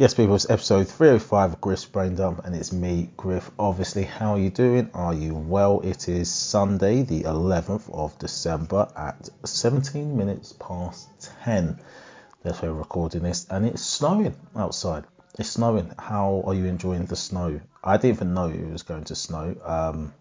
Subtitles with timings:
[0.00, 3.50] Yes, people, it's episode 305 of Griff's Brain Dump, and it's me, Griff.
[3.58, 4.88] Obviously, how are you doing?
[4.94, 5.80] Are you well?
[5.80, 11.06] It is Sunday, the 11th of December at 17 minutes past
[11.44, 11.78] 10.
[12.42, 15.04] That's where we're recording this, and it's snowing outside.
[15.38, 15.92] It's snowing.
[15.98, 17.60] How are you enjoying the snow?
[17.84, 19.54] I didn't even know it was going to snow.
[19.62, 20.14] Um,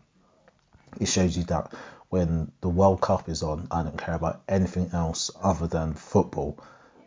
[0.99, 1.73] it shows you that
[2.09, 6.61] when the World Cup is on, I don't care about anything else other than football.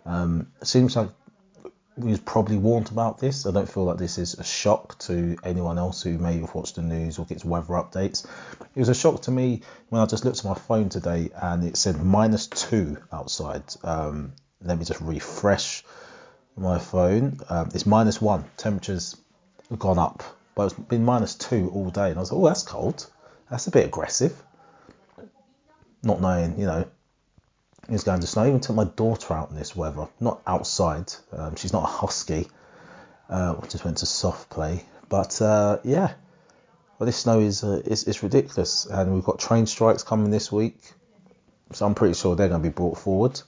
[0.07, 1.11] Um, it seems like
[1.96, 3.46] we was probably warned about this.
[3.46, 6.76] I don't feel like this is a shock to anyone else who may have watched
[6.76, 8.26] the news or gets weather updates.
[8.75, 11.64] It was a shock to me when I just looked at my phone today and
[11.64, 13.62] it said minus two outside.
[13.84, 15.84] Um, let me just refresh
[16.57, 17.40] my phone.
[17.50, 18.45] Um, it's minus one.
[18.56, 19.17] Temperatures
[19.68, 20.22] have gone up,
[20.54, 22.09] but it's been minus two all day.
[22.09, 23.06] And I was like, oh, that's cold.
[23.50, 24.40] That's a bit aggressive.
[26.03, 26.86] Not knowing, you know,
[27.89, 28.43] was going to snow.
[28.43, 31.13] I even took my daughter out in this weather, not outside.
[31.32, 32.48] Um, she's not a husky.
[33.28, 36.12] Uh, just went to soft play, but uh, yeah.
[36.98, 40.53] Well, this snow is, uh, is is ridiculous, and we've got train strikes coming this
[40.53, 40.79] week,
[41.73, 43.41] so I'm pretty sure they're going to be brought forward.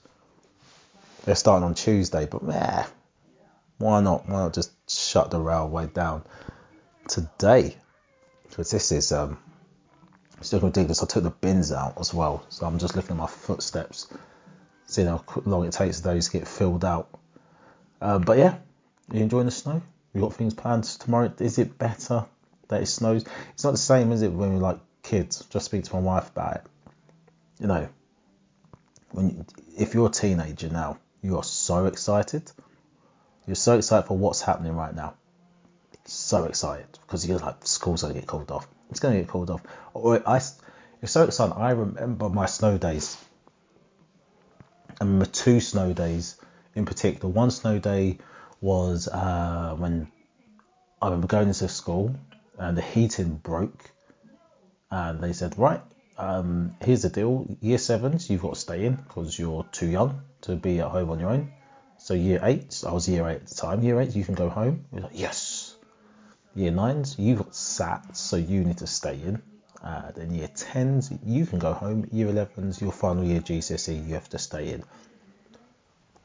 [1.24, 2.84] They're starting on Tuesday, but meh,
[3.78, 4.28] why not?
[4.28, 6.24] Why not just shut the railway down
[7.08, 7.76] today?
[8.48, 9.38] Because this is um,
[10.40, 11.02] still ridiculous.
[11.02, 14.08] I took the bins out as well, so I'm just looking at my footsteps,
[14.86, 17.08] seeing how long it takes those to get filled out.
[18.00, 18.58] Uh, but yeah,
[19.12, 19.82] you enjoying the snow?
[20.12, 21.32] You got things planned tomorrow?
[21.38, 22.26] Is it better
[22.68, 23.24] that it snows?
[23.52, 25.44] It's not the same, is it, when we like kids?
[25.50, 26.62] Just speak to my wife about it.
[27.60, 27.88] You know,
[29.10, 29.46] when you,
[29.76, 32.50] if you're a teenager now, you are so excited.
[33.46, 35.14] You're so excited for what's happening right now.
[36.06, 38.66] So excited because you're like school's gonna get called off.
[38.90, 39.62] It's gonna get called off.
[39.94, 40.40] Or I,
[41.00, 41.54] you're so excited.
[41.54, 43.16] I remember my snow days.
[45.00, 46.36] I remember two snow days
[46.74, 47.28] in particular.
[47.28, 48.18] One snow day
[48.60, 50.08] was uh, when
[51.02, 52.14] I remember going into school
[52.58, 53.90] and the heating broke,
[54.90, 55.82] and they said, right,
[56.16, 57.46] um, here's the deal.
[57.60, 61.10] Year sevens, you've got to stay in because you're too young to be at home
[61.10, 61.52] on your own.
[61.98, 63.82] So year eight, I was year eight at the time.
[63.82, 64.84] Year eight, you can go home.
[64.92, 65.74] Like, yes.
[66.54, 69.42] Year nines, you've got SAT, so you need to stay in.
[69.84, 72.08] Uh, then year tens, you can go home.
[72.10, 74.82] Year elevens, your final year GCSE, you have to stay in.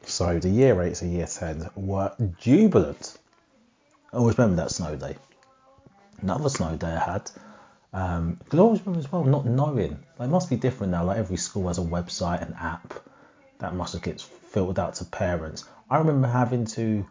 [0.04, 3.18] So the year eights and year tens were jubilant.
[4.14, 5.18] I always remember that snow day.
[6.22, 7.32] Another snow day I had.
[7.92, 10.00] Um, I always remember as well not knowing.
[10.20, 11.04] It must be different now.
[11.04, 12.94] Like every school has a website and app
[13.60, 15.66] that must have gets filtered out to parents.
[15.90, 17.06] I remember having to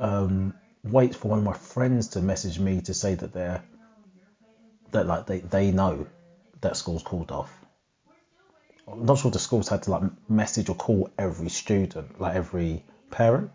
[0.00, 0.52] um,
[0.84, 3.62] wait for one of my friends to message me to say that they're
[4.92, 6.06] that like they, they know
[6.60, 7.52] that school's called off.
[8.90, 12.84] I'm not sure the schools had to like message or call every student, like every
[13.10, 13.50] parent,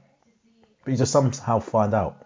[0.83, 2.25] but you just somehow find out,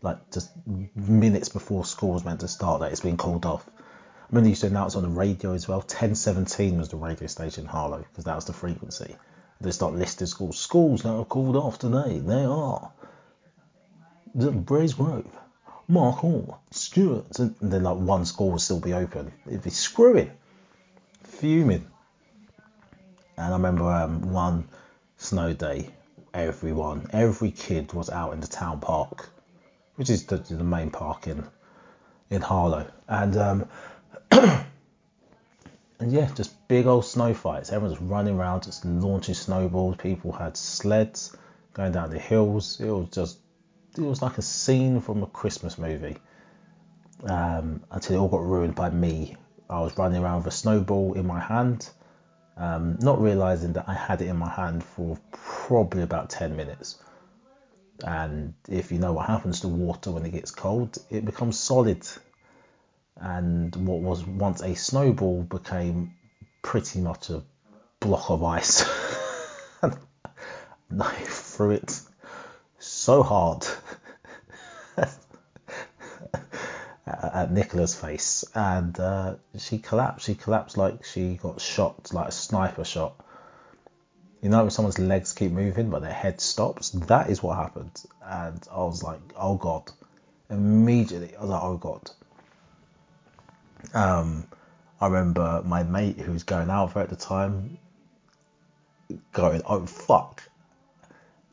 [0.00, 0.50] like just
[0.94, 3.68] minutes before school was meant to start, that it's been called off.
[3.68, 5.78] I remember used to announce on the radio as well.
[5.78, 9.16] 1017 was the radio station in Harlow because that was the frequency.
[9.60, 10.58] They start listing schools.
[10.58, 12.18] Schools that are called off today.
[12.18, 12.90] They are
[14.34, 15.30] the Brays Grove,
[15.88, 19.32] Mark Hall, Stuart, and then like one score would still be open.
[19.46, 20.30] It'd be screwing,
[21.22, 21.86] fuming.
[23.36, 24.68] And I remember um, one
[25.18, 25.90] snow day,
[26.32, 29.28] everyone, every kid was out in the town park,
[29.96, 31.44] which is the, the main park in
[32.30, 33.68] in Harlow, and um,
[34.30, 37.70] and yeah, just big old snow fights.
[37.70, 39.96] Everyone was running around, just launching snowballs.
[39.96, 41.36] People had sleds
[41.72, 42.80] going down the hills.
[42.80, 43.38] It was just,
[43.96, 46.16] it was like a scene from a Christmas movie.
[47.22, 49.36] Um, until it all got ruined by me.
[49.70, 51.88] I was running around with a snowball in my hand,
[52.56, 56.98] um, not realizing that I had it in my hand for probably about 10 minutes.
[58.04, 62.06] And if you know what happens to water when it gets cold, it becomes solid
[63.16, 66.14] and what was once a snowball became
[66.62, 67.42] pretty much a
[68.00, 68.84] block of ice.
[69.82, 69.96] and
[71.00, 72.00] I threw it
[72.78, 73.66] so hard
[77.32, 80.26] at Nicola's face, and uh, she collapsed.
[80.26, 83.14] She collapsed like she got shot, like a sniper shot.
[84.42, 88.02] You know, when someone's legs keep moving but their head stops, that is what happened.
[88.22, 89.90] And I was like, oh god.
[90.50, 92.10] Immediately, I was like, oh god.
[93.94, 94.46] Um,
[95.00, 97.78] I remember my mate who was going out for at the time
[99.32, 100.42] going, "Oh fuck,"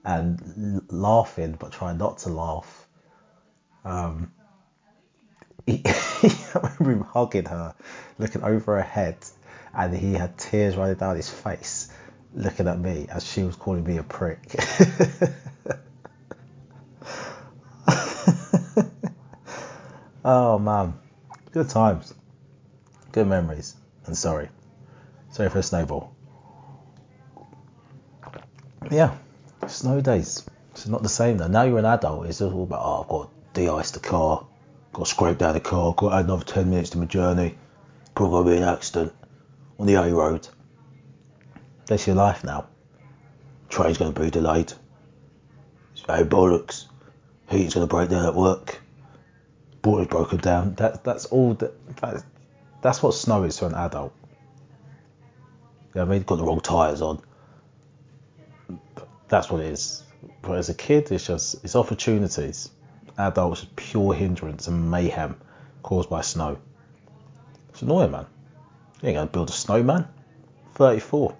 [0.03, 2.87] and laughing but trying not to laugh.
[3.83, 4.31] Um,
[5.71, 7.73] he was hugging her,
[8.19, 9.17] looking over her head,
[9.73, 11.89] and he had tears running down his face,
[12.35, 14.53] looking at me as she was calling me a prick.
[20.25, 20.93] oh man,
[21.51, 22.13] good times,
[23.11, 23.75] good memories,
[24.05, 24.49] and sorry,
[25.31, 26.13] sorry for snowball.
[28.91, 29.15] Yeah,
[29.67, 30.45] snow days.
[30.71, 31.47] It's not the same though.
[31.47, 34.45] Now you're an adult, it's just all about oh, I've got to de-ice the car
[34.93, 37.57] got scraped out of the car, got to another ten minutes to my journey.
[38.15, 39.13] Probably gonna be an accident
[39.79, 40.47] on the A road.
[41.85, 42.67] That's your life now.
[43.69, 44.73] Train's gonna be delayed.
[46.07, 46.85] Hey bollocks.
[47.49, 48.81] Heat's gonna break down at work.
[49.81, 50.75] Boiler's broken down.
[50.75, 52.23] That that's all that that's,
[52.81, 54.13] that's what snow is for an adult.
[55.95, 57.21] Yeah, I mean, got the wrong tyres on.
[59.27, 60.03] That's what it is.
[60.41, 62.69] But as a kid, it's just it's opportunities.
[63.21, 65.35] Adults, pure hindrance and mayhem
[65.83, 66.57] caused by snow.
[67.69, 68.25] It's annoying, man.
[69.01, 70.07] You ain't gonna build a snowman.
[70.75, 71.35] 34.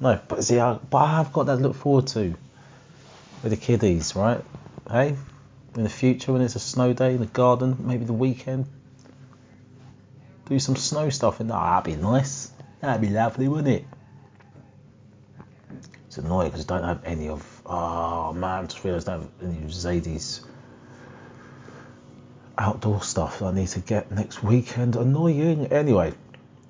[0.00, 2.34] No, but see, I, but I've got that to look forward to
[3.42, 4.42] with the kiddies, right?
[4.90, 5.16] Hey,
[5.76, 8.66] in the future when it's a snow day in the garden, maybe the weekend,
[10.46, 12.50] do some snow stuff, and oh, that'd be nice.
[12.80, 13.84] That'd be lovely, wouldn't it?
[16.06, 17.62] It's annoying because I don't have any of.
[17.64, 20.42] Oh man, I just realised I don't have any of Zadie's
[22.58, 24.96] outdoor stuff that I need to get next weekend.
[24.96, 25.66] Annoying.
[25.66, 26.12] Anyway,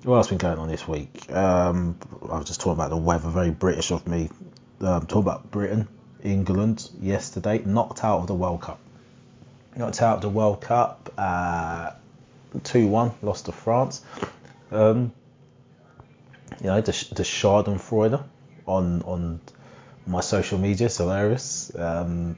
[0.03, 1.31] what else been going on this week?
[1.31, 4.29] Um, I was just talking about the weather, very British of me.
[4.81, 5.87] Um, talking about Britain,
[6.23, 8.79] England yesterday, knocked out of the World Cup.
[9.75, 11.91] Knocked out of the World Cup, uh,
[12.63, 14.01] 2 1, lost to France.
[14.71, 15.11] Um,
[16.59, 18.23] you know, the, the Schadenfreude
[18.67, 19.39] on, on
[20.05, 21.71] my social media, it's hilarious.
[21.75, 22.37] Um,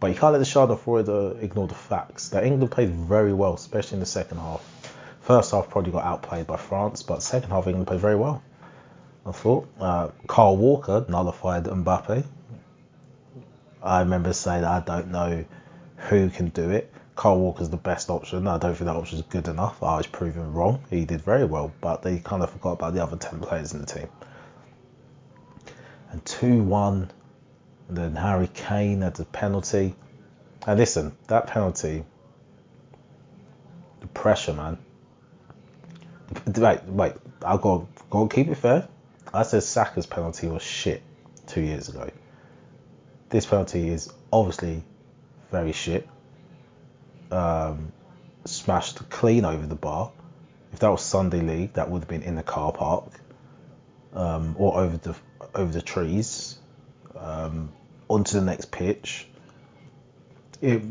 [0.00, 3.96] but you can't let the Schadenfreude ignore the facts that England played very well, especially
[3.96, 4.62] in the second half.
[5.20, 8.42] First half probably got outplayed by France, but second half England played very well.
[9.26, 12.24] I thought uh, Kyle Walker nullified Mbappe.
[13.82, 15.44] I remember saying I don't know
[15.96, 16.92] who can do it.
[17.16, 18.46] Kyle Walker's the best option.
[18.46, 19.82] I don't think that option is good enough.
[19.82, 20.84] I was proven wrong.
[20.88, 23.80] He did very well, but they kind of forgot about the other 10 players in
[23.80, 24.08] the team.
[26.10, 27.10] And 2 1,
[27.88, 29.94] and then Harry Kane had the penalty.
[30.66, 32.04] And listen, that penalty,
[34.00, 34.78] the pressure, man.
[36.46, 37.12] Wait, wait,
[37.42, 38.86] I'll go, go keep it fair.
[39.32, 41.02] I said Saka's penalty was shit
[41.46, 42.10] two years ago.
[43.30, 44.82] This penalty is obviously
[45.50, 46.06] very shit.
[47.30, 47.92] Um,
[48.44, 50.10] smashed clean over the bar.
[50.72, 53.10] If that was Sunday League, that would have been in the car park
[54.12, 55.14] um, or over the
[55.54, 56.58] over the trees
[57.16, 57.72] um,
[58.08, 59.28] onto the next pitch.
[60.60, 60.82] It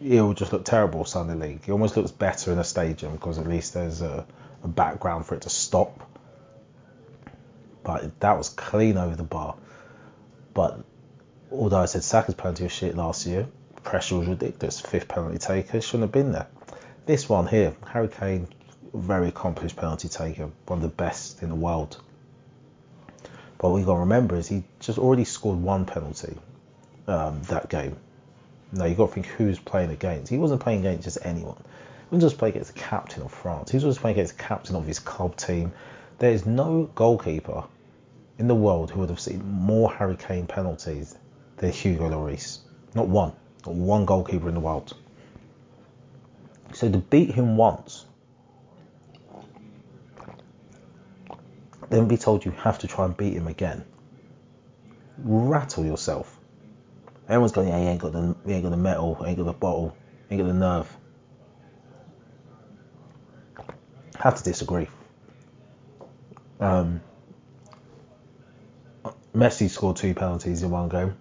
[0.00, 1.60] it will just look terrible Sunday League.
[1.66, 4.26] It almost looks better in a stadium because at least there's a,
[4.62, 6.10] a background for it to stop.
[7.82, 9.56] But that was clean over the bar.
[10.52, 10.80] But
[11.50, 13.46] although I said Saka's penalty was shit last year,
[13.84, 14.80] pressure was ridiculous.
[14.80, 16.48] Fifth penalty taker shouldn't have been there.
[17.06, 18.48] This one here, Harry Kane,
[18.92, 22.00] very accomplished penalty taker, one of the best in the world.
[23.58, 26.36] But what you got to remember is he just already scored one penalty
[27.06, 27.96] um, that game.
[28.72, 30.30] Now you've got to think who's playing against.
[30.30, 31.56] He wasn't playing against just anyone.
[31.56, 33.70] He wasn't just playing against the captain of France.
[33.70, 35.72] He was just playing against the captain of his club team.
[36.18, 37.64] There is no goalkeeper
[38.38, 41.16] in the world who would have seen more Harry Kane penalties
[41.56, 42.58] than Hugo Lloris.
[42.94, 43.32] Not one.
[43.66, 44.94] Not one goalkeeper in the world.
[46.72, 48.04] So to beat him once,
[51.88, 53.84] then be told you have to try and beat him again.
[55.18, 56.35] Rattle yourself.
[57.28, 59.52] Everyone's going, yeah, he ain't got the he ain't got the metal, ain't got the
[59.52, 59.96] bottle,
[60.30, 60.96] ain't got the nerve.
[64.18, 64.88] Have to disagree.
[66.60, 67.00] Um,
[69.34, 71.16] Messi scored two penalties in one game.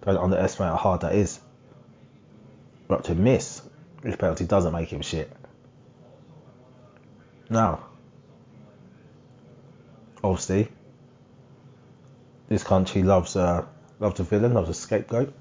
[0.00, 1.38] Don't underestimate how hard that is.
[2.88, 3.62] But to miss
[4.02, 5.30] this penalty doesn't make him shit.
[7.48, 7.84] Now,
[10.24, 10.68] obviously,
[12.48, 13.68] this country loves a
[14.02, 15.32] loves a villain, loves a scapegoat.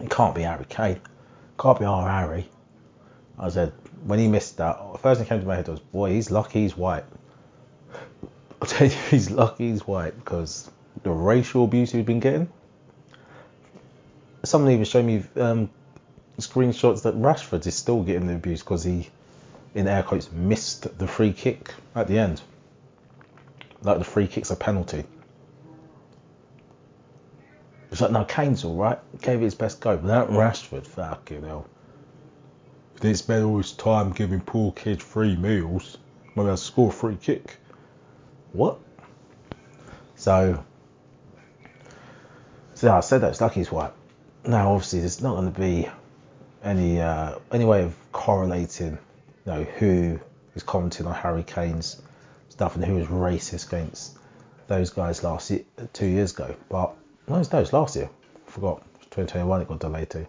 [0.00, 1.00] It can't be Harry Kane.
[1.58, 2.48] Can't be our Harry.
[3.38, 3.72] I said
[4.04, 6.62] when he missed that, the first thing came to my head was, boy, he's lucky
[6.62, 7.04] he's white.
[8.62, 10.68] I'll tell you, he's lucky he's white because
[11.04, 12.48] the racial abuse he's been getting.
[14.44, 15.70] Someone even showed me um,
[16.38, 19.08] screenshots that Rashford is still getting the abuse because he,
[19.74, 22.40] in air quotes, missed the free kick at the end.
[23.82, 25.04] Like the free kick's a penalty.
[27.90, 28.98] It's like, no, Kane's all right.
[29.22, 29.96] Gave it his best go.
[29.96, 31.66] But that Rashford, fucking hell.
[33.00, 35.98] They spend all his time giving poor kids free meals,
[36.34, 37.56] maybe I'll score a free kick.
[38.52, 38.78] What?
[40.16, 40.64] So,
[42.74, 43.92] so I said that it's lucky he's white.
[44.44, 45.88] Now, obviously, there's not going to be
[46.62, 48.98] any uh, any way of correlating,
[49.46, 50.18] you know, who
[50.54, 52.02] is commenting on Harry Kane's
[52.48, 54.16] stuff and who was racist against
[54.66, 55.60] those guys last year,
[55.92, 56.56] two years ago.
[56.68, 56.94] But
[57.28, 58.10] no, it's no, it's last year.
[58.46, 58.82] I forgot.
[59.10, 60.26] 2021 it got delayed to.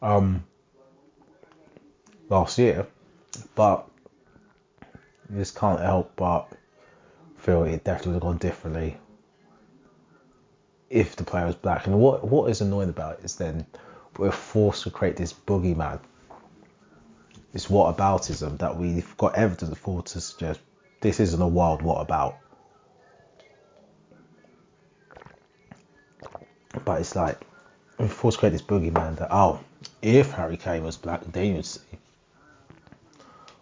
[0.00, 0.44] Um,
[2.28, 2.86] last year,
[3.54, 3.88] but
[5.34, 6.48] just can't help but
[7.38, 8.96] feel it definitely would have gone differently
[10.90, 11.86] if the player was black.
[11.86, 13.66] And what what is annoying about it is then
[14.16, 16.00] we're forced to create this boogeyman,
[17.52, 20.60] this whataboutism that we've got evidence for to suggest
[21.00, 22.36] this isn't a wild what about.
[26.84, 27.38] But it's like
[27.98, 29.60] we're forced to create this boogeyman that oh,
[30.02, 31.80] if Harry Kane was black, then you'd see.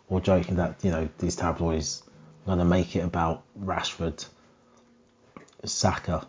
[0.09, 2.03] Or joking that you know these tabloids
[2.47, 4.25] are gonna make it about Rashford,
[5.65, 6.27] Saka,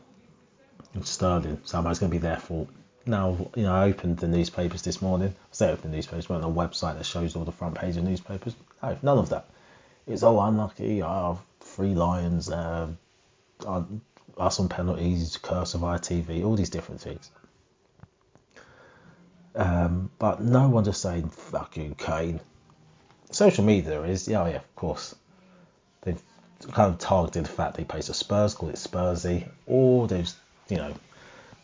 [0.93, 1.59] and Sterling.
[1.63, 2.69] Somebody's gonna be their fault.
[3.05, 5.29] Now, you know, I opened the newspapers this morning.
[5.29, 7.97] I say opened the newspapers, went on a website that shows all the front page
[7.97, 8.55] of newspapers.
[8.81, 9.49] No, none of that.
[10.07, 11.03] It's all unlucky.
[11.03, 12.49] Oh, three lions.
[12.49, 12.89] Uh,
[14.37, 17.29] us on penalties, curse of ITV, all these different things.
[19.55, 22.39] Um, but no one just saying "fuck you, Kane."
[23.31, 25.15] Social media is, yeah, yeah, of course.
[26.01, 26.21] They've
[26.71, 30.31] kind of targeted the fact he plays for Spurs, called it Spursy, or they've,
[30.69, 30.93] you know,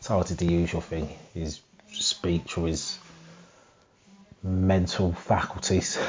[0.02, 1.60] targeted the usual thing: his
[1.92, 2.98] speech or his
[4.42, 5.98] mental faculties.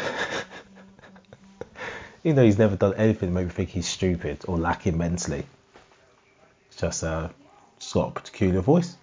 [2.24, 5.46] Even though he's never done anything to make me think he's stupid or lacking mentally.
[6.78, 7.30] Just, uh,
[7.80, 8.96] just got a peculiar voice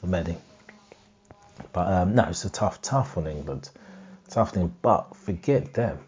[0.00, 0.36] for many.
[1.72, 3.70] But um, no, it's a tough, tough on England.
[4.28, 5.98] Tough thing, but forget them.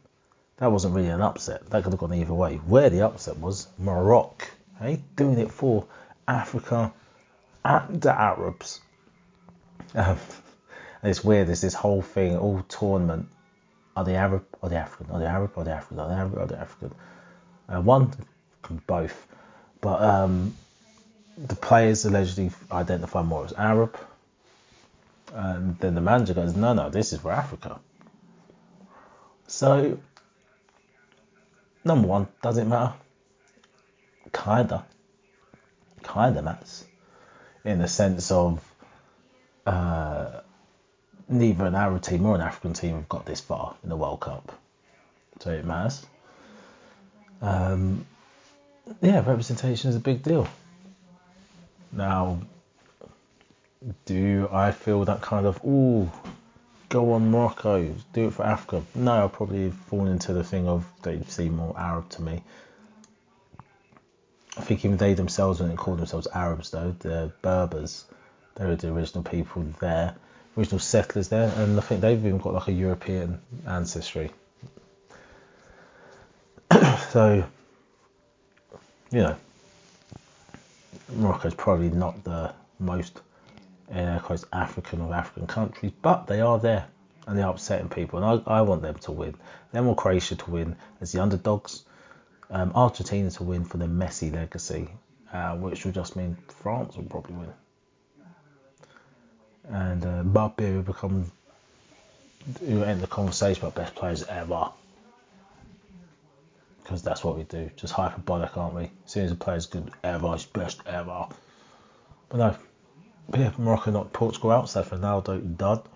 [0.58, 1.68] That wasn't really an upset.
[1.70, 2.56] That could have gone either way.
[2.56, 4.46] Where the upset was, Morocco,
[4.78, 5.86] hey, doing it for
[6.28, 6.92] Africa
[7.64, 8.80] and the Arabs.
[9.94, 10.18] Um,
[11.02, 11.48] and it's weird.
[11.48, 13.28] There's this whole thing, all tournament.
[13.96, 14.44] Are they Arab?
[14.62, 15.12] Are they African?
[15.12, 15.52] Are they Arab?
[15.56, 15.98] Are they African?
[15.98, 16.38] Are they Arab?
[16.38, 16.94] Are they African?
[17.68, 18.12] Uh, one,
[18.86, 19.26] both.
[19.80, 20.54] But um,
[21.36, 23.96] the players allegedly identify more as Arab.
[25.34, 27.80] And then the manager goes, no, no, this is for Africa.
[29.46, 29.98] So,
[31.84, 32.94] number one, does it matter?
[34.32, 34.84] Kinda.
[36.02, 36.84] Kinda matters.
[37.64, 38.60] In the sense of
[39.66, 40.40] uh,
[41.28, 44.20] neither an Arab team or an African team have got this far in the World
[44.20, 44.52] Cup.
[45.40, 46.04] So it matters.
[47.40, 48.06] Um,
[49.00, 50.46] yeah, representation is a big deal.
[51.92, 52.40] Now,
[54.06, 56.10] do I feel that kind of, ooh,
[56.88, 58.82] go on Morocco, do it for Africa?
[58.94, 62.42] No, I'll probably fall into the thing of they seem more Arab to me.
[64.56, 68.04] I think even they themselves wouldn't call themselves Arabs though, they're Berbers.
[68.54, 70.14] They were the original people there,
[70.56, 74.30] original settlers there, and I think they've even got like a European ancestry.
[77.10, 77.44] so,
[79.10, 79.36] you know,
[81.08, 83.20] Morocco's probably not the most
[83.94, 84.20] uh,
[84.52, 86.86] African of African countries, but they are there
[87.26, 89.34] and they're upsetting people, and I, I want them to win.
[89.70, 91.84] Them or Croatia to win as the underdogs,
[92.50, 94.88] um, Argentina to win for the Messi legacy,
[95.32, 97.52] uh, which will just mean France will probably win,
[99.68, 101.30] and uh, Mbappe will become
[102.58, 104.70] who end the conversation about best players ever.
[106.82, 108.90] Because that's what we do, just hyperbolic, aren't we?
[109.06, 111.26] Soon as a player's good ever, he's best ever.
[112.28, 112.56] But no,
[113.36, 115.88] yeah, Morocco knocked Portugal out, so Ronaldo dud.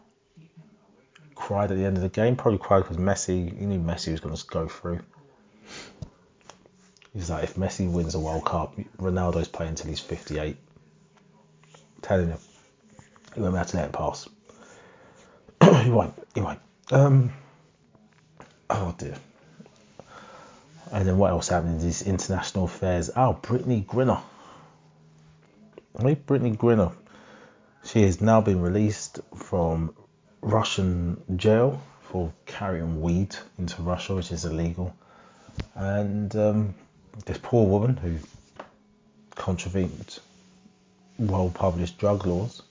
[1.34, 4.20] Cried at the end of the game, probably cried because Messi, he knew Messi was
[4.20, 5.00] going to go through.
[7.12, 10.56] He's like, if Messi wins a World Cup, Ronaldo's playing until he's 58.
[11.74, 12.36] I'm telling you,
[13.34, 14.28] he won't be able to let it pass.
[15.84, 16.60] he won't, he won't.
[16.90, 17.32] Um,
[18.70, 19.16] oh dear.
[20.92, 23.10] And then what else happened in these international affairs?
[23.16, 24.20] Oh, Brittney Griner.
[25.98, 26.92] Hey, Brittney Griner.
[27.84, 29.94] She has now been released from
[30.40, 34.94] Russian jail for carrying weed into Russia, which is illegal.
[35.74, 36.74] And um,
[37.24, 38.18] this poor woman who
[39.34, 40.18] contravened
[41.18, 42.62] well published drug laws,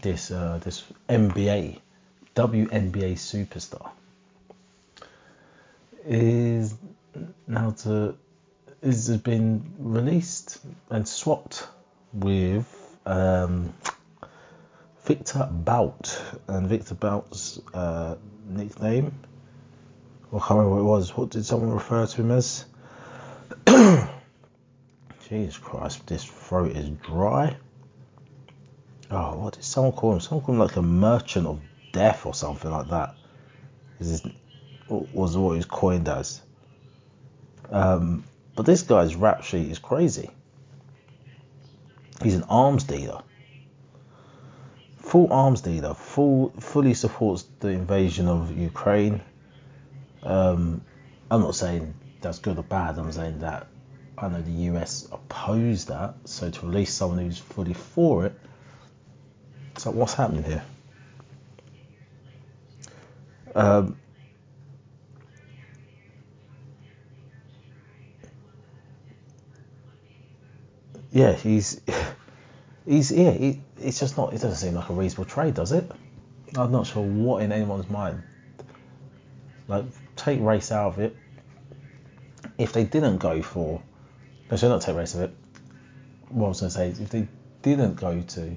[0.00, 1.78] this uh, this NBA,
[2.34, 3.90] WNBA superstar,
[6.04, 6.74] is
[7.46, 8.16] now to
[8.82, 10.58] is has been released
[10.90, 11.66] and swapped
[12.12, 12.66] with
[13.06, 13.72] um,
[15.04, 18.16] Victor Bout, and Victor Bout's uh,
[18.46, 19.14] nickname.
[20.32, 21.16] I can't remember what it was.
[21.16, 22.64] What did someone refer to him as?
[25.28, 27.56] Jesus Christ, this throat is dry.
[29.10, 30.20] oh, what did someone call him?
[30.20, 31.60] Someone called him like a merchant of
[31.92, 33.14] death or something like that.
[33.98, 34.22] This
[34.92, 36.40] was what he was coined as.
[37.70, 40.30] Um, but this guy's rap sheet is crazy.
[42.22, 43.22] He's an arms dealer.
[44.98, 45.94] Full arms dealer.
[45.94, 49.20] Full, fully supports the invasion of Ukraine.
[50.22, 50.82] Um,
[51.30, 52.98] I'm not saying that's good or bad.
[52.98, 53.66] I'm saying that
[54.18, 56.14] I know the US opposed that.
[56.24, 58.38] So to release someone who's fully for it,
[59.78, 60.62] so what's happening here?
[63.54, 63.96] Um,
[71.12, 71.80] yeah, he's
[72.86, 74.32] he's yeah, he, it's just not.
[74.32, 75.90] It doesn't seem like a reasonable trade, does it?
[76.56, 78.22] I'm not sure what in anyone's mind.
[79.68, 79.84] Like,
[80.16, 81.16] take race out of it.
[82.58, 83.82] If they didn't go for,
[84.50, 85.34] no, should not take race of it.
[86.28, 87.28] What I was going to say is, if they
[87.62, 88.56] didn't go to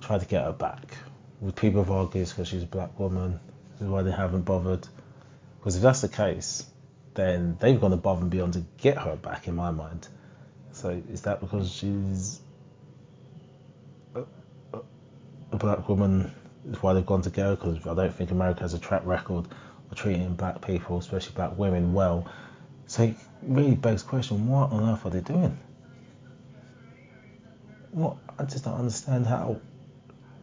[0.00, 0.96] try to get her back,
[1.40, 3.38] would people have argued because she's a black woman?
[3.80, 4.86] Is why they haven't bothered?
[5.58, 6.66] Because if that's the case,
[7.14, 10.08] then they've gone above and beyond to get her back, in my mind.
[10.72, 12.40] So is that because she's
[14.14, 14.22] a,
[15.52, 16.32] a black woman?
[16.68, 17.56] Is why they've gone to go?
[17.56, 19.46] Because I don't think America has a track record
[19.90, 22.30] of treating black people, especially black women, well.
[22.86, 25.58] So it really begs the question: What on earth are they doing?
[27.92, 29.60] What I just don't understand how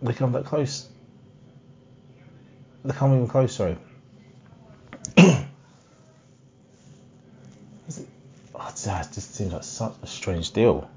[0.02, 0.90] they come that close.
[2.84, 3.56] They come even close.
[3.56, 3.78] Sorry.
[8.88, 10.90] It just seems like such a strange deal.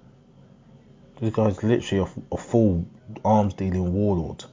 [1.20, 2.86] This guy's literally a, a full
[3.24, 4.44] arms dealing warlord.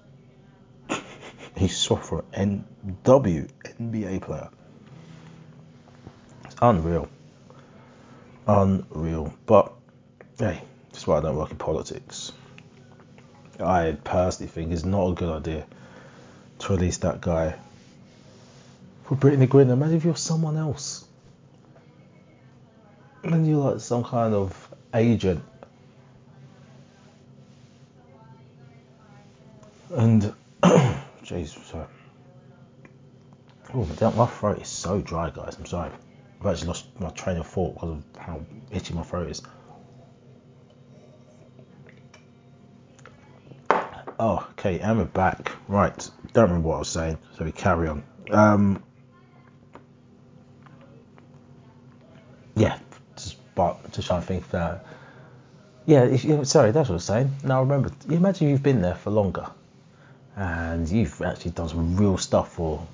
[1.56, 2.66] He's for an
[3.06, 4.50] NW NBA player.
[6.46, 7.10] It's unreal.
[8.48, 9.34] Unreal.
[9.46, 9.74] But
[10.38, 12.32] hey, that's why I don't work in politics.
[13.60, 15.66] I personally think it's not a good idea
[16.60, 17.56] to release that guy
[19.06, 19.72] for Brittney Griner.
[19.72, 21.07] Imagine if you're someone else
[23.24, 25.44] and you're like some kind of agent.
[29.92, 30.34] And
[31.24, 31.88] jeez, sorry.
[33.74, 35.56] Oh, my, throat is so dry, guys.
[35.58, 35.92] I'm sorry.
[36.40, 39.42] I've actually lost my train of thought because of how itchy my throat is.
[44.20, 45.52] Oh, okay, and we're back.
[45.68, 48.04] Right, don't remember what I was saying, so we carry on.
[48.32, 48.84] Um,
[52.56, 52.80] yeah,
[53.58, 54.86] but just trying to think that.
[55.88, 57.36] Yeah, if, you, sorry, that's what I was saying.
[57.44, 59.48] Now remember, you imagine you've been there for longer,
[60.36, 62.86] and you've actually done some real stuff for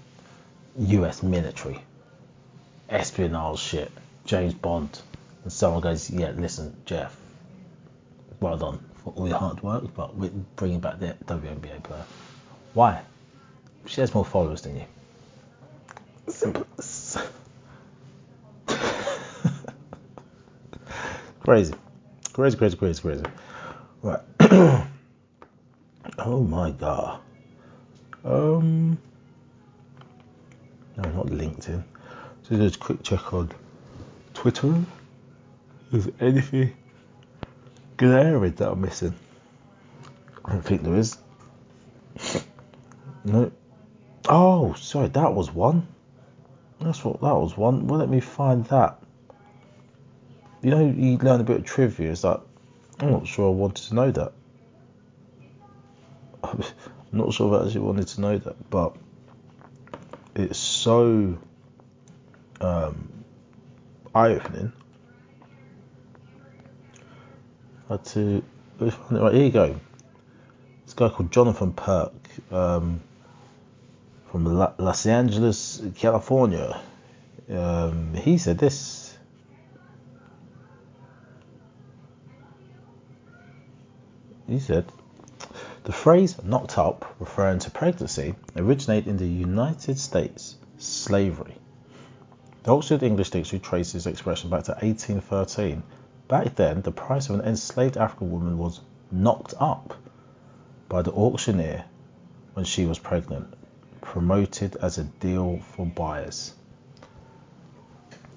[0.79, 1.21] U.S.
[1.21, 1.81] military,
[2.89, 3.91] espionage shit,
[4.25, 5.01] James Bond,
[5.43, 7.17] and someone goes, "Yeah, listen, Jeff,
[8.39, 12.05] well done for all your hard work, but we're bringing back the WNBA player.
[12.73, 13.01] Why?
[13.85, 14.85] She has more followers than you.
[16.29, 16.65] Simple.
[21.53, 21.75] Crazy.
[22.33, 23.23] Crazy, crazy, crazy, crazy.
[24.01, 24.19] Right.
[26.17, 27.21] oh my god.
[28.25, 28.97] Um.
[30.97, 31.83] No, not LinkedIn.
[32.41, 33.51] So just a quick check on
[34.33, 34.83] Twitter.
[35.91, 36.75] Is anything
[37.97, 39.13] glaring that I'm missing?
[40.43, 41.19] I don't think there is.
[43.25, 43.51] No.
[44.27, 45.85] Oh, sorry, that was one.
[46.81, 47.85] That's what that was one.
[47.85, 49.02] Well, let me find that
[50.63, 52.11] you know, you learn a bit of trivia.
[52.11, 52.39] It's like,
[52.99, 54.31] I'm not sure I wanted to know that.
[56.43, 56.63] I'm
[57.11, 58.95] not sure I actually wanted to know that, but
[60.35, 61.37] it's so
[62.61, 63.23] um,
[64.15, 64.71] eye opening.
[67.89, 68.43] Had to
[68.79, 69.79] right here you go.
[70.85, 72.13] This guy called Jonathan Perk
[72.51, 73.01] um,
[74.31, 76.81] from Los Angeles, California.
[77.49, 79.12] Um, he said this
[84.47, 84.91] He said,
[85.85, 91.57] the phrase knocked up, referring to pregnancy, originated in the United States slavery.
[92.63, 95.83] The Oxford English Dictionary traces this expression back to 1813.
[96.27, 99.93] Back then, the price of an enslaved African woman was knocked up
[100.87, 101.85] by the auctioneer
[102.53, 103.53] when she was pregnant,
[104.01, 106.53] promoted as a deal for buyers.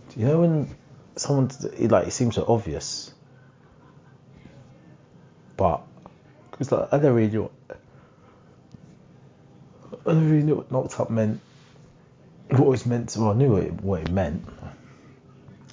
[0.08, 0.74] Do you know when
[1.16, 3.12] someone like it seems so obvious,
[5.56, 5.82] but
[6.58, 7.78] because like, I never really knew what,
[10.06, 11.40] I never really knew what knocked up meant.
[12.50, 14.44] What it was meant to, well, I knew what it, what it meant.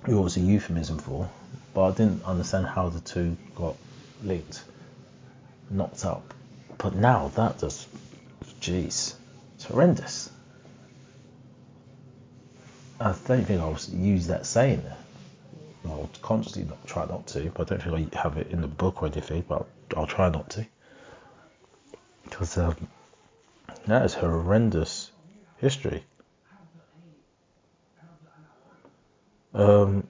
[0.08, 1.30] It was a euphemism for,
[1.74, 3.76] but I didn't understand how the two got
[4.24, 4.64] linked.
[5.70, 6.34] Knocked up,
[6.78, 7.88] But now that does,
[8.60, 9.16] jeez,
[9.56, 10.30] it's horrendous.
[13.00, 14.84] I don't think I'll use that saying.
[15.86, 18.68] I'll consciously not, try not to, but I don't think I have it in the
[18.68, 19.66] book or anything, but
[19.96, 20.66] I'll try not to.
[22.24, 22.76] Because um,
[23.86, 25.12] that is horrendous
[25.58, 26.04] history.
[29.54, 30.08] Um,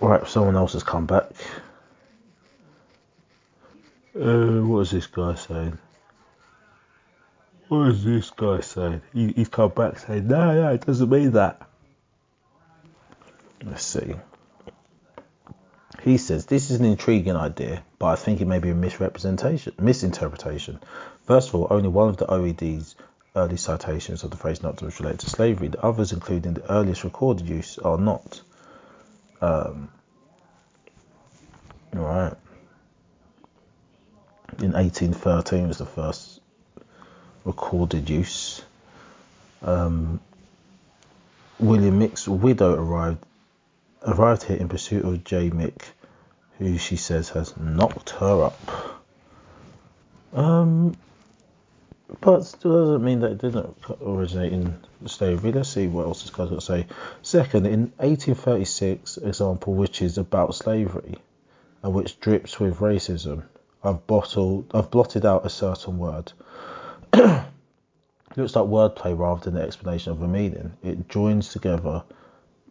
[0.00, 1.26] right, someone else has come back.
[4.14, 5.78] Uh, what is this guy saying?
[7.68, 9.02] What is this guy saying?
[9.14, 11.62] He, he's come back saying, no, no, it doesn't mean that.
[13.64, 14.14] Let's see.
[16.02, 19.72] He says, This is an intriguing idea, but I think it may be a misrepresentation,
[19.78, 20.80] misinterpretation.
[21.26, 22.96] First of all, only one of the OED's
[23.36, 25.68] early citations of the phrase not to relate to slavery.
[25.68, 28.40] The others, including the earliest recorded use, are not.
[29.40, 29.90] Um,
[31.92, 32.34] right.
[34.58, 36.40] In 1813 was the first
[37.44, 38.60] recorded use.
[39.62, 40.20] Um,
[41.60, 43.24] William Mick's widow arrived
[44.06, 45.50] arrived here in pursuit of J.
[45.50, 45.82] Mick,
[46.58, 49.02] who she says has knocked her up.
[50.32, 50.96] Um,
[52.20, 55.52] but still doesn't mean that it didn't originate in slavery.
[55.52, 56.86] Let's see what else this guy's got to say.
[57.22, 61.16] Second, in 1836, example which is about slavery,
[61.82, 63.44] and which drips with racism,
[63.82, 66.32] I've bottled, I've blotted out a certain word.
[67.14, 70.72] Looks like wordplay rather than the explanation of a meaning.
[70.82, 72.04] It joins together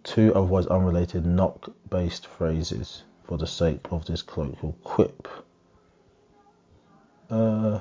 [0.03, 5.27] two otherwise unrelated knock-based phrases for the sake of this colloquial quip.
[7.29, 7.79] Uh,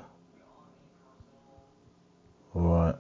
[2.55, 2.97] right.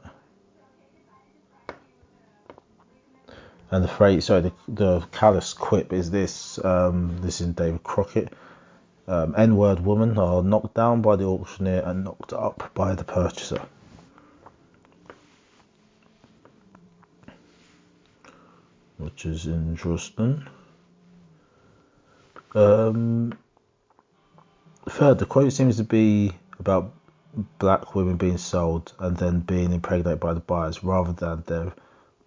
[3.70, 6.62] And the phrase, sorry, the, the callous quip is this.
[6.64, 8.33] Um, this is David Crockett.
[9.06, 13.62] Um, N-word woman are knocked down by the auctioneer and knocked up by the purchaser.
[19.01, 20.47] Which is interesting.
[22.55, 23.33] Um,
[24.89, 26.93] third, the quote seems to be about
[27.59, 31.73] black women being sold and then being impregnated by the buyers rather than their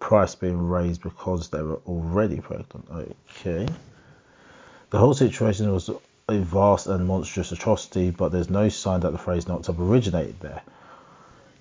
[0.00, 2.86] price being raised because they were already pregnant.
[2.90, 3.68] Okay.
[4.90, 5.90] The whole situation was
[6.28, 10.40] a vast and monstrous atrocity, but there's no sign that the phrase knocked up originated
[10.40, 10.62] there.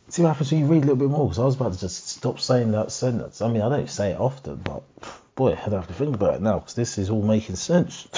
[0.09, 1.79] See what happens when you read a little bit more, because I was about to
[1.79, 3.41] just stop saying that sentence.
[3.41, 4.83] I mean, I don't say it often, but
[5.35, 8.07] boy, I'd have to think about it now, because this is all making sense.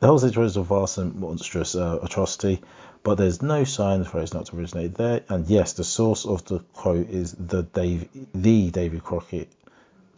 [0.00, 2.60] the whole situation is a vast and monstrous uh, atrocity,
[3.02, 5.22] but there's no sign for it not to originate there.
[5.28, 9.50] And yes, the source of the quote is the Dave, the David Crockett.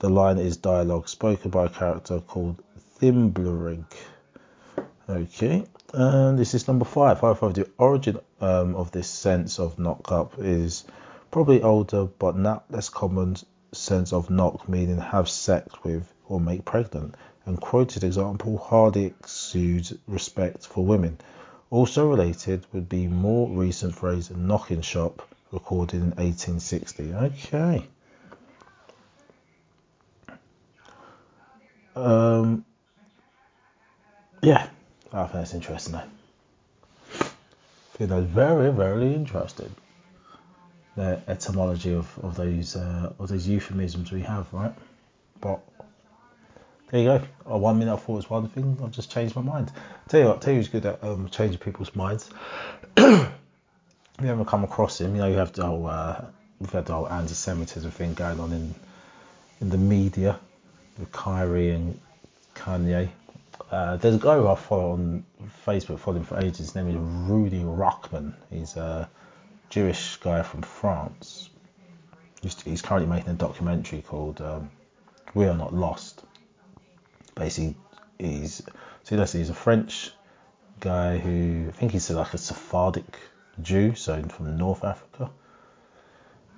[0.00, 2.60] The line is dialogue spoken by a character called
[3.00, 3.84] Thimblerig.
[5.08, 7.20] Okay, and this is number five.
[7.20, 10.84] However, the origin um, of this sense of knock up is
[11.30, 13.36] probably older, but not less common
[13.72, 17.14] sense of knock, meaning have sex with or make pregnant.
[17.44, 21.18] And quoted example hardly exudes respect for women.
[21.70, 27.14] Also related would be more recent phrase knocking shop, recorded in 1860.
[27.14, 27.86] Okay.
[31.96, 32.64] Um,
[34.42, 34.68] yeah,
[35.12, 35.92] I think that's interesting.
[35.92, 36.04] Though.
[37.20, 39.74] I think that's very, very interesting.
[40.96, 44.74] The etymology of, of those uh, of those euphemisms we have, right?
[45.40, 45.60] But
[46.90, 47.22] there you go.
[47.46, 49.72] Oh, one minute I thought it was one thing, I've just changed my mind.
[50.08, 52.28] Tell you what, tell you who's good at um, changing people's minds.
[52.98, 53.28] you
[54.22, 55.14] ever come across him?
[55.14, 56.24] You know, you have the whole uh,
[56.60, 58.74] we've had the whole anti-Semitism thing going on in
[59.60, 60.38] in the media
[60.98, 61.98] with Kyrie and
[62.54, 63.08] Kanye.
[63.70, 65.24] Uh, there's a guy who I follow on
[65.66, 66.58] Facebook, followed him for ages.
[66.58, 68.34] His name is Rudy Rochman.
[68.50, 69.08] He's a
[69.70, 71.48] Jewish guy from France.
[72.42, 74.70] He's, currently making a documentary called um,
[75.32, 76.24] "We Are Not Lost."
[77.34, 77.76] Basically,
[78.18, 78.62] he's
[79.04, 80.10] see, let's he's a French
[80.80, 83.04] guy who I think he's like a Sephardic
[83.60, 85.30] Jew, so from North Africa.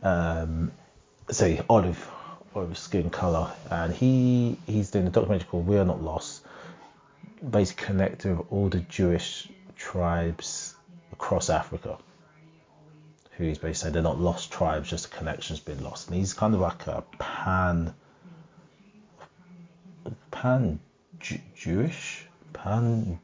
[0.02, 0.72] Um,
[1.30, 2.10] so olive
[2.54, 6.43] olive skin color, and he he's doing a documentary called "We Are Not Lost."
[7.50, 10.74] Basically connected with all the Jewish tribes
[11.12, 11.98] across Africa.
[13.36, 16.08] Who he's basically saying they're not lost tribes, just the connection's been lost.
[16.08, 17.94] And he's kind of like a pan
[20.30, 20.78] pan
[21.54, 23.18] Jewish, pan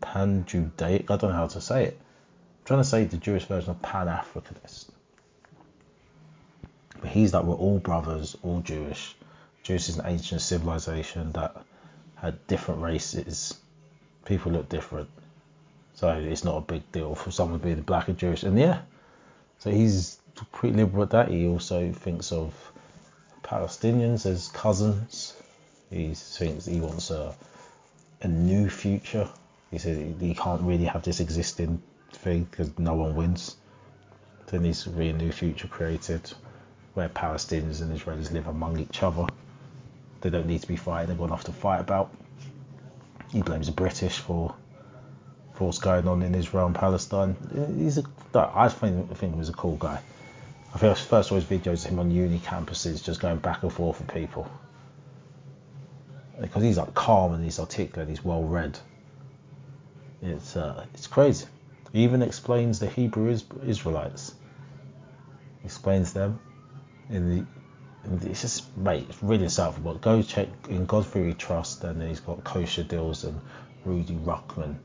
[0.00, 1.10] pan Judaic.
[1.10, 1.98] I don't know how to say it.
[2.00, 4.86] I'm trying to say the Jewish version of pan Africanist.
[7.00, 9.14] But he's like we're all brothers, all Jewish.
[9.62, 11.56] Jewish is an ancient civilization that
[12.16, 13.58] had different races
[14.26, 15.08] people look different.
[15.94, 18.42] So it's not a big deal for someone being black and Jewish.
[18.42, 18.82] And yeah,
[19.58, 20.18] so he's
[20.52, 21.28] pretty liberal with that.
[21.28, 22.52] He also thinks of
[23.42, 25.34] Palestinians as cousins.
[25.88, 27.34] He thinks he wants a
[28.22, 29.28] a new future.
[29.70, 33.56] He said he can't really have this existing thing because no one wins.
[34.48, 36.32] There needs to be a new future created
[36.94, 39.26] where Palestinians and Israelis live among each other.
[40.20, 41.08] They don't need to be fighting.
[41.08, 42.14] They've got enough to fight about.
[43.30, 44.54] He blames the British for
[45.54, 47.34] for what's going on in Israel and Palestine.
[47.78, 50.00] He's a, I think, think he was a cool guy.
[50.74, 53.62] I think I first saw his videos of him on uni campuses just going back
[53.62, 54.50] and forth with people.
[56.38, 58.78] Because he's like calm and he's articulate, he's well read.
[60.20, 61.46] It's uh, it's crazy.
[61.92, 64.34] He even explains the Hebrew Israelites.
[65.64, 66.38] Explains them
[67.08, 67.46] in the
[68.22, 69.82] it's just mate, it's really insightful.
[69.82, 73.40] But go check in Godfrey Trust, and then he's got Kosha Dillz and
[73.84, 74.76] Rudy Rochman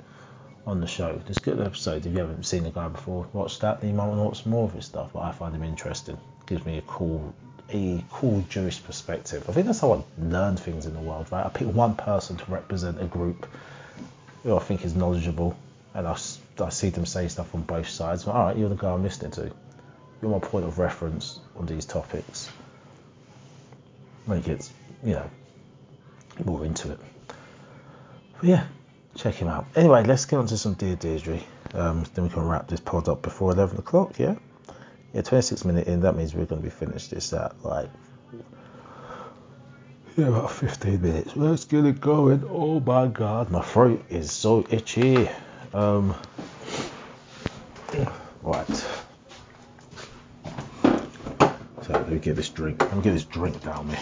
[0.67, 1.19] on the show.
[1.25, 2.05] There's good episodes.
[2.05, 3.83] If you haven't seen the guy before, watch that.
[3.83, 5.11] You might want to watch more of his stuff.
[5.13, 6.17] But I find him interesting.
[6.45, 7.33] Gives me a cool,
[7.71, 9.49] a cool Jewish perspective.
[9.49, 11.45] I think that's how I learn things in the world, right?
[11.45, 13.47] I pick one person to represent a group
[14.43, 15.55] who I think is knowledgeable,
[15.93, 16.17] and I,
[16.59, 18.27] I see them say stuff on both sides.
[18.27, 19.51] All right, you're the guy I'm listening to.
[20.21, 22.49] You're my point of reference on these topics.
[24.27, 24.69] Make it,
[25.03, 25.29] you know,
[26.45, 26.99] more into it.
[28.39, 28.65] But yeah,
[29.15, 29.65] check him out.
[29.75, 31.39] Anyway, let's get on to some Dear Deirdre.
[31.73, 34.35] Um, then we can wrap this pod up before 11 o'clock, yeah?
[35.13, 37.89] Yeah, 26 minutes in, that means we're going to be finished this at like,
[40.17, 41.35] yeah, about 15 minutes.
[41.35, 42.43] Let's get it going.
[42.49, 45.29] Oh my god, my throat is so itchy.
[45.73, 46.15] Um,
[48.41, 48.85] right.
[51.85, 52.81] So let me get this drink.
[52.81, 53.97] Let me get this drink down me.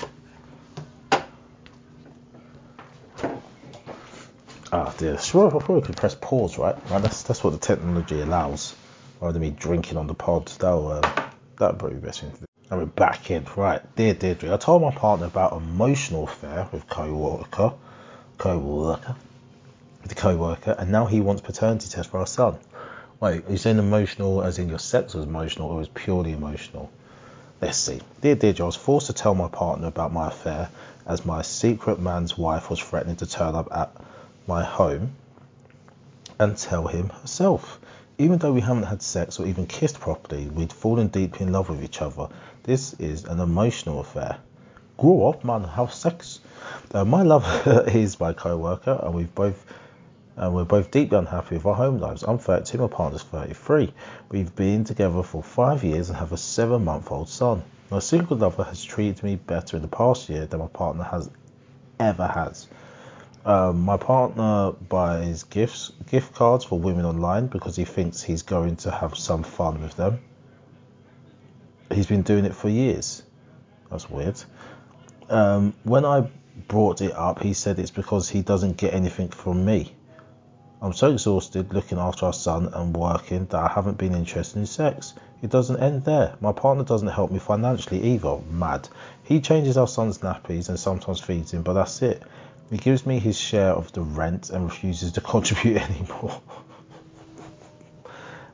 [4.71, 5.17] Ah, dear.
[5.17, 6.75] Sure, I probably could press pause, right?
[6.91, 7.01] right?
[7.01, 8.75] That's that's what the technology allows.
[9.19, 11.01] Rather than me drinking on the pod, that'll um,
[11.57, 12.45] that'll probably be best thing to do.
[12.69, 13.81] And we're back in, right?
[13.95, 17.73] Dear Deirdre, I told my partner about emotional affair with co-worker,
[18.37, 19.15] co-worker,
[20.03, 22.59] the co-worker, and now he wants paternity test for our son.
[23.19, 26.91] Wait, are you saying emotional as in your sex was emotional, or was purely emotional?
[27.61, 27.99] Let's see.
[28.21, 30.69] Dear Deirdre, I was forced to tell my partner about my affair
[31.05, 33.91] as my secret man's wife was threatening to turn up at
[34.47, 35.11] my home
[36.39, 37.79] and tell him herself.
[38.17, 41.69] Even though we haven't had sex or even kissed properly, we'd fallen deeply in love
[41.69, 42.29] with each other.
[42.63, 44.37] This is an emotional affair.
[44.97, 45.65] Grow up, man.
[45.65, 46.39] Have sex.
[46.93, 49.65] Uh, my lover is my co-worker, and we've both
[50.39, 52.23] and we're both deeply unhappy with our home lives.
[52.23, 53.93] I'm 32, my partner's 33.
[54.29, 57.61] We've been together for five years and have a seven-month-old son.
[57.91, 61.29] My single lover has treated me better in the past year than my partner has
[61.99, 62.67] ever has.
[63.45, 68.77] Um, my partner buys gifts, gift cards for women online because he thinks he's going
[68.77, 70.19] to have some fun with them.
[71.91, 73.23] He's been doing it for years.
[73.91, 74.41] That's weird.
[75.29, 76.29] Um, when I
[76.69, 79.95] brought it up, he said it's because he doesn't get anything from me.
[80.81, 84.65] I'm so exhausted looking after our son and working that I haven't been interested in
[84.65, 85.13] sex.
[85.41, 86.35] It doesn't end there.
[86.39, 88.37] My partner doesn't help me financially either.
[88.49, 88.87] Mad.
[89.23, 92.23] He changes our son's nappies and sometimes feeds him, but that's it.
[92.69, 96.41] He gives me his share of the rent and refuses to contribute anymore.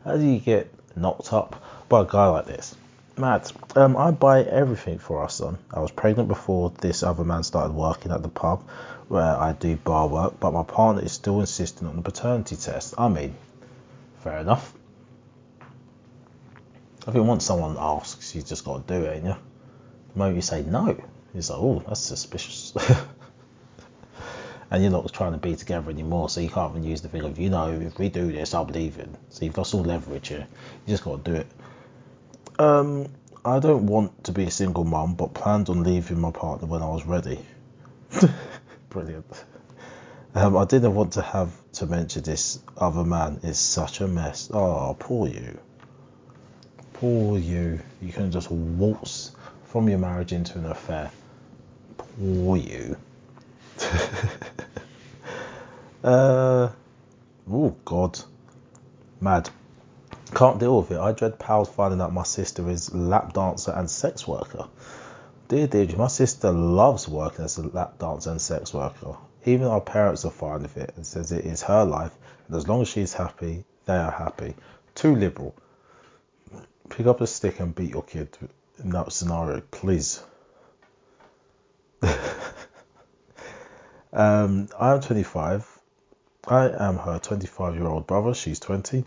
[0.03, 2.75] How do you get knocked up by a guy like this?
[3.17, 3.51] Mad.
[3.75, 5.59] Um, I buy everything for our son.
[5.71, 8.63] I was pregnant before this other man started working at the pub
[9.07, 12.95] where I do bar work, but my partner is still insisting on the paternity test.
[12.97, 13.35] I mean,
[14.23, 14.73] fair enough.
[17.07, 19.35] I think once someone asks, you just got to do it, ain't you?
[20.13, 20.97] The moment you say no,
[21.35, 22.73] it's like, oh, that's suspicious.
[24.71, 27.21] and you're not trying to be together anymore, so you can't even use the thing
[27.21, 29.09] of, you know, if we do this, I'll believe it.
[29.29, 30.47] So you've lost all leverage here.
[30.85, 31.47] You just got to do it.
[32.57, 33.07] Um,
[33.43, 36.81] I don't want to be a single mum, but planned on leaving my partner when
[36.81, 37.39] I was ready.
[38.95, 39.43] Brilliant.
[40.33, 44.49] Um, I didn't want to have to mention this other man is such a mess.
[44.53, 45.59] Oh, poor you.
[46.93, 47.81] Poor you.
[48.01, 51.11] You can just waltz from your marriage into an affair.
[51.97, 52.95] Poor you.
[56.05, 56.69] uh,
[57.51, 58.17] oh God,
[59.19, 59.49] mad.
[60.33, 60.99] Can't deal with it.
[60.99, 64.69] I dread pals finding out my sister is lap dancer and sex worker.
[65.47, 69.15] Dear Deirdre, my sister loves working as a lap dancer and sex worker.
[69.45, 72.15] Even our parents are fine with it and says it is her life,
[72.47, 74.55] and as long as she's happy, they are happy.
[74.95, 75.55] Too liberal.
[76.89, 78.35] Pick up a stick and beat your kid
[78.83, 80.23] in that scenario, please.
[84.15, 85.67] Um, I'm 25.
[86.47, 89.03] I am her 25 year old brother, she's 20.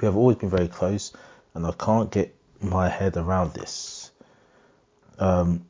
[0.00, 1.12] We have always been very close,
[1.54, 4.05] and I can't get my head around this.
[5.18, 5.66] Um,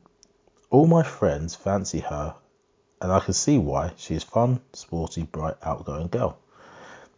[0.69, 2.35] all my friends fancy her,
[3.01, 3.93] and I can see why.
[3.97, 6.37] She is fun, sporty, bright, outgoing girl.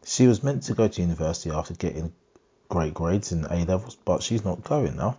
[0.06, 2.14] She was meant to go to university after getting
[2.70, 5.18] great grades in A levels, but she's not going now.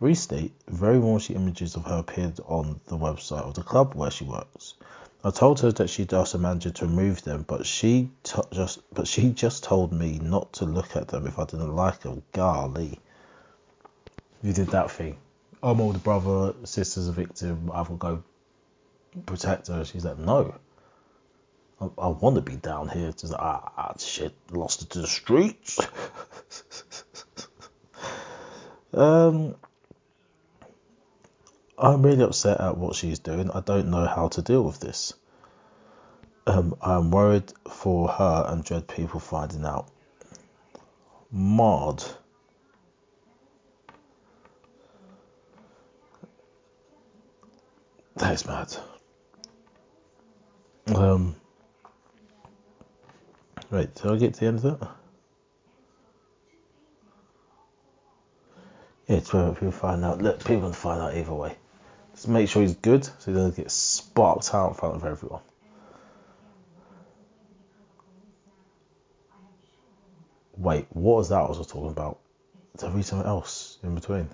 [0.00, 4.24] Recently, very raunchy images of her appeared on the website of the club where she
[4.24, 4.74] works.
[5.24, 8.80] I told her that she'd asked the manager to remove them, but she t- just
[8.94, 12.22] but she just told me not to look at them if I didn't like them.
[12.32, 13.00] Golly,
[14.42, 15.18] you did that thing.
[15.62, 17.66] I'm older brother, sister's a victim.
[17.66, 18.22] Got to go
[19.26, 19.84] protect her.
[19.84, 20.54] She's like, no.
[21.80, 23.12] I, I want to be down here.
[23.12, 25.80] Just like, ah, ah shit, lost it to the streets.
[28.92, 29.56] um,
[31.78, 33.50] I'm really upset at what she's doing.
[33.50, 35.14] I don't know how to deal with this.
[36.46, 39.88] Um, I'm worried for her and dread people finding out.
[41.30, 42.02] Mod.
[48.18, 48.76] That is mad.
[50.94, 51.36] Um,
[53.70, 54.90] right, so I get to the end of that?
[59.06, 60.20] Yeah, it's where people find out.
[60.20, 61.56] Look, people can find out either way.
[62.12, 65.42] Just make sure he's good so he doesn't get sparked out in front of everyone.
[70.56, 72.18] Wait, what was that I was talking about?
[72.76, 74.28] Did I read something else in between?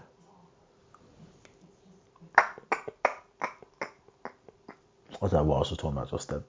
[5.28, 6.42] Don't know what I was talking about just then.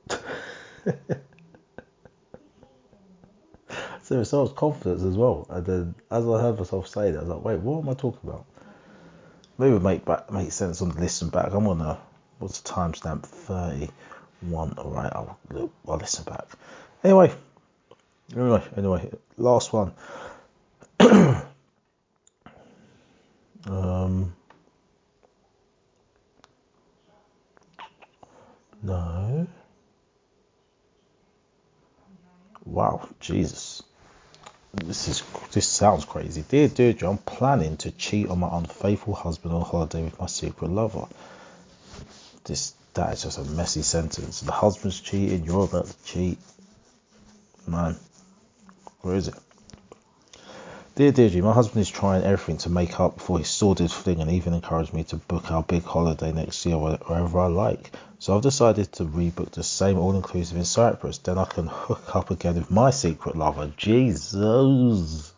[4.04, 5.48] so it was confidence as well.
[5.50, 7.94] And then as I heard myself say that, I was like, wait, what am I
[7.94, 8.46] talking about?
[9.58, 11.54] maybe it make back, make sense on the listen back.
[11.54, 11.98] I'm on a
[12.40, 13.24] what's the timestamp?
[13.24, 13.90] Thirty
[14.42, 14.74] one.
[14.78, 15.38] All right, I'll
[15.88, 16.46] I'll listen back.
[17.04, 17.34] Anyway,
[18.36, 19.94] anyway, anyway, last one.
[23.68, 24.36] um,
[28.86, 29.48] no.
[32.66, 33.84] Wow, Jesus
[34.84, 36.44] this is this sounds crazy.
[36.48, 40.70] Dear Deirdre, I'm planning to cheat on my unfaithful husband on holiday with my secret
[40.70, 41.06] lover.
[42.44, 44.42] This that is just a messy sentence.
[44.42, 46.40] The husband's cheating, you're about to cheat.
[47.68, 47.98] Man,
[49.02, 49.36] where is it?
[50.96, 54.32] Dear Deirdre, my husband is trying everything to make up for his sordid fling and
[54.32, 57.92] even encouraged me to book our big holiday next year wherever I like.
[58.20, 61.18] So I've decided to rebook the same all inclusive in Cyprus.
[61.18, 63.74] Then I can hook up again with my secret lover.
[63.76, 65.34] Jesus.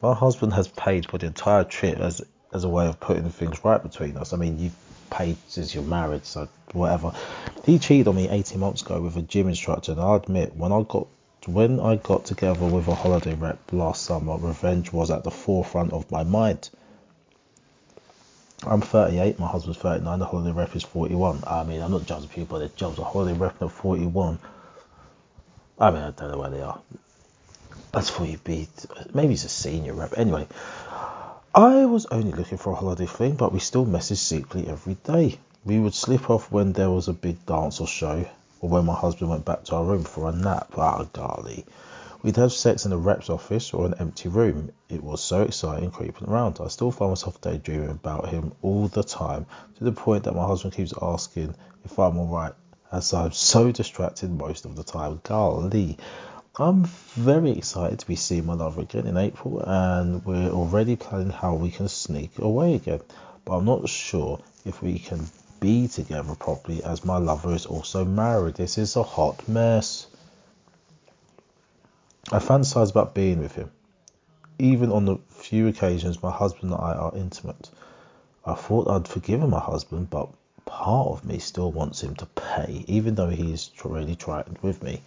[0.00, 3.64] My husband has paid for the entire trip as as a way of putting things
[3.64, 4.32] right between us.
[4.32, 4.76] I mean, you've
[5.10, 7.12] paid since you're married, so whatever.
[7.64, 10.70] He cheated on me 18 months ago with a gym instructor, and I admit, when
[10.70, 11.08] I got
[11.46, 15.92] when I got together with a holiday rep last summer, revenge was at the forefront
[15.92, 16.70] of my mind.
[18.62, 21.44] I'm 38, my husband's 39, the holiday rep is 41.
[21.46, 22.98] I mean, I'm not judging people, their jobs.
[22.98, 24.38] A holiday rep at 41.
[25.78, 26.80] I mean, I don't know where they are.
[27.92, 28.68] That's for you be.
[29.14, 30.18] Maybe he's a senior rep.
[30.18, 30.46] Anyway,
[31.54, 35.38] I was only looking for a holiday fling, but we still message secretly every day.
[35.64, 38.26] We would slip off when there was a big dance or show,
[38.60, 40.72] or when my husband went back to our room for a nap.
[40.76, 41.64] Ah, golly.
[42.22, 44.70] We'd have sex in the rep's office or an empty room.
[44.90, 46.58] It was so exciting creeping around.
[46.60, 49.46] I still find myself daydreaming about him all the time,
[49.78, 52.52] to the point that my husband keeps asking if I'm alright,
[52.92, 55.20] as I'm so distracted most of the time.
[55.22, 55.96] Golly.
[56.58, 61.30] I'm very excited to be seeing my lover again in April, and we're already planning
[61.30, 63.00] how we can sneak away again.
[63.46, 65.26] But I'm not sure if we can
[65.60, 68.54] be together properly as my lover is also married.
[68.56, 70.06] This is a hot mess.
[72.32, 73.70] I fantasize about being with him.
[74.58, 77.70] Even on the few occasions my husband and I are intimate.
[78.44, 80.28] I thought I'd forgiven my husband, but
[80.64, 85.02] part of me still wants him to pay, even though he's really tried with me.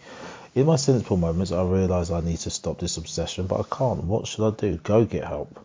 [0.54, 4.04] In my sensible moments, I realise I need to stop this obsession, but I can't.
[4.04, 4.76] What should I do?
[4.76, 5.58] Go get help.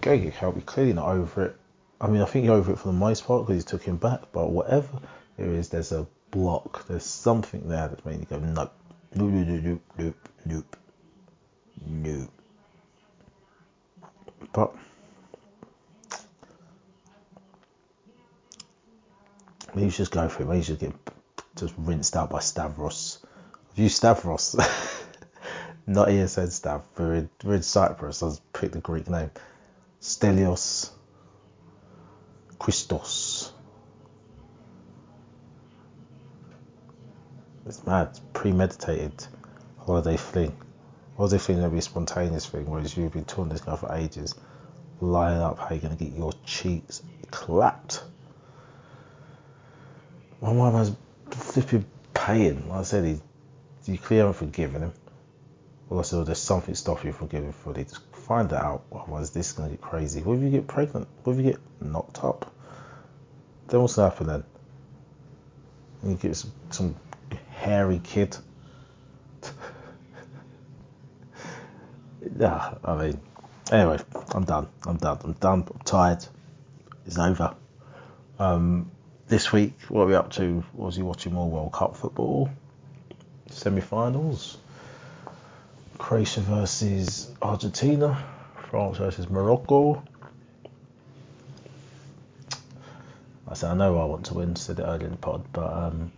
[0.00, 0.54] Go get help.
[0.54, 1.56] You're clearly not over it.
[2.00, 3.96] I mean, I think you're over it for the most part because he took him
[3.96, 5.00] back, but whatever
[5.36, 6.86] there is, there's a block.
[6.86, 8.72] There's something there that's making you go, nope,
[9.14, 10.76] nope, nope, nope, nope,
[11.86, 12.30] nope.
[14.52, 14.74] But
[19.74, 20.46] maybe just go for it.
[20.46, 20.94] Maybe you should get
[21.56, 23.18] just rinsed out by Stavros.
[23.72, 24.54] If you Stavros,
[25.86, 28.22] not ESN Stav, we're in, we're in Cyprus.
[28.22, 29.32] I'll pick the Greek name.
[30.00, 30.90] Stelios
[32.58, 33.52] Christos.
[37.66, 38.18] It's mad.
[38.32, 39.26] Premeditated
[39.78, 40.56] holiday fling.
[41.16, 44.34] Holiday fling will be a spontaneous thing, whereas you've been talking this guy for ages,
[45.00, 48.02] lining up how you're going to get your cheeks clapped.
[50.40, 50.94] My mum has
[51.30, 51.84] flipping
[52.14, 52.68] paying.
[52.68, 53.20] Like I said, he,
[53.92, 54.92] you clearly haven't forgiven him.
[55.88, 57.84] Well, I said, there's something stopping you from giving fully.
[57.84, 58.84] Just find that out.
[58.92, 60.20] Otherwise, this is going to get crazy.
[60.20, 61.08] What if you get pregnant?
[61.24, 62.52] What if you get knocked up?
[63.68, 64.44] Then what's going to happen then?
[66.04, 66.94] You get some, some
[67.50, 68.36] hairy kid.
[72.38, 73.20] yeah, I mean,
[73.72, 73.98] anyway,
[74.32, 74.68] I'm done.
[74.84, 75.18] I'm done.
[75.24, 75.64] I'm done.
[75.70, 76.24] I'm tired.
[77.06, 77.54] It's over.
[78.38, 78.90] Um,
[79.26, 80.62] this week, what are we up to?
[80.74, 82.50] Was he watching more World Cup football?
[83.50, 84.58] Semi-finals.
[86.08, 88.24] Croatia versus Argentina.
[88.70, 90.02] France versus Morocco.
[93.46, 94.56] I said I know I want to win.
[94.56, 96.10] Said it earlier in the pod, but um,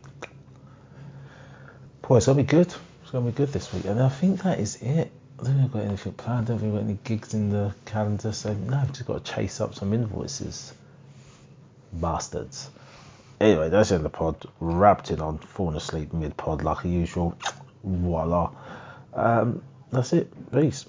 [2.03, 2.73] boy, it's gonna be good.
[3.03, 5.11] It's gonna be good this week, and I think that is it.
[5.41, 6.47] I don't think I've got anything planned.
[6.47, 9.25] I don't think I've got any gigs in the calendar, so no, I've just got
[9.25, 10.73] to chase up some invoices.
[11.95, 12.71] Bastards.
[13.41, 14.37] Anyway, that's in the pod.
[14.61, 17.37] Wrapped it on, falling asleep mid pod like usual.
[17.83, 18.53] Voila.
[19.15, 20.31] Um, that's it.
[20.53, 20.87] Peace.